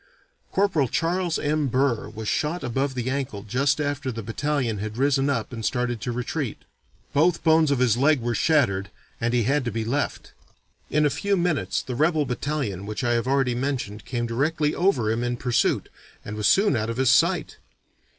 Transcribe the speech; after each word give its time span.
Corporal 0.51 0.87
Charles 0.87 1.37
M. 1.37 1.67
Burr 1.67 2.09
was 2.09 2.27
shot 2.27 2.63
above 2.63 2.95
the 2.95 3.07
ankle 3.07 3.43
just 3.43 3.79
after 3.79 4.11
the 4.11 4.23
battalion 4.23 4.79
had 4.79 4.97
risen 4.97 5.29
up 5.29 5.53
and 5.53 5.63
started 5.63 6.01
to 6.01 6.11
retreat. 6.11 6.57
Both 7.13 7.43
bones 7.43 7.69
of 7.69 7.77
his 7.77 7.97
leg 7.97 8.19
were 8.19 8.33
shattered 8.33 8.89
and 9.21 9.31
he 9.31 9.43
had 9.43 9.63
to 9.65 9.71
be 9.71 9.85
left. 9.85 10.33
In 10.89 11.05
a 11.05 11.11
few 11.11 11.37
minutes 11.37 11.83
the 11.83 11.93
rebel 11.93 12.25
battalion 12.25 12.87
which 12.87 13.03
I 13.03 13.11
have 13.13 13.27
already 13.27 13.53
mentioned 13.53 14.03
came 14.05 14.25
directly 14.25 14.73
over 14.73 15.11
him 15.11 15.23
in 15.23 15.37
pursuit, 15.37 15.87
and 16.25 16.35
was 16.35 16.47
soon 16.47 16.75
out 16.75 16.89
of 16.89 16.97
his 16.97 17.11
sight. 17.11 17.57